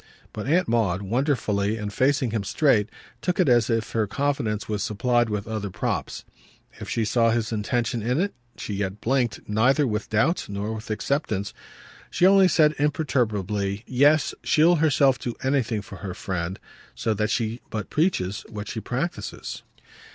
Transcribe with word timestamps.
But 0.33 0.47
Aunt 0.47 0.67
Maud, 0.67 1.03
wonderfully 1.03 1.77
and 1.77 1.93
facing 1.93 2.31
him 2.31 2.43
straight, 2.43 2.89
took 3.21 3.39
it 3.39 3.47
as 3.47 3.69
if 3.69 3.91
her 3.91 4.07
confidence 4.07 4.67
were 4.67 4.79
supplied 4.79 5.29
with 5.29 5.47
other 5.47 5.69
props. 5.69 6.25
If 6.79 6.89
she 6.89 7.05
saw 7.05 7.29
his 7.29 7.51
intention 7.51 8.01
in 8.01 8.19
it 8.19 8.33
she 8.57 8.73
yet 8.73 8.99
blinked 8.99 9.41
neither 9.47 9.85
with 9.85 10.09
doubt 10.09 10.47
nor 10.49 10.73
with 10.73 10.89
acceptance; 10.89 11.53
she 12.09 12.25
only 12.25 12.47
said 12.47 12.73
imperturbably: 12.79 13.83
"Yes, 13.85 14.33
she'll 14.43 14.77
herself 14.77 15.19
do 15.19 15.35
anything 15.43 15.83
for 15.83 15.97
her 15.97 16.15
friend; 16.15 16.57
so 16.95 17.13
that 17.13 17.29
she 17.29 17.61
but 17.69 17.91
preaches 17.91 18.43
what 18.49 18.67
she 18.67 18.79
practises." 18.79 19.61